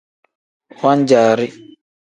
Wan-jaari. 0.81 1.47